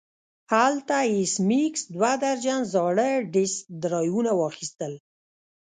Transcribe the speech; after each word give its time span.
هلته 0.53 0.95
ایس 1.11 1.33
میکس 1.49 1.81
دوه 1.95 2.11
درجن 2.23 2.61
زاړه 2.73 3.09
ډیسک 3.33 3.59
ډرایوونه 3.81 4.31
واخیستل 4.41 4.93